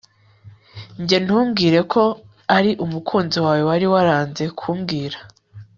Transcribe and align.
Njye 1.01 1.17
hm 1.19 1.23
ntumbwire 1.25 1.79
ko 1.93 2.03
ari 2.57 2.71
umukunzi 2.85 3.37
wawe 3.45 3.61
wari 3.69 3.85
waranze 3.93 4.43
kumbwira 4.59 5.17